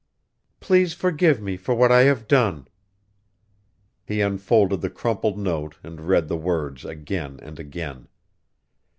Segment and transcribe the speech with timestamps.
[0.59, 2.67] "Please forgive me for what I have done"
[4.07, 8.07] He unfolded the crumpled note and read the words again and again.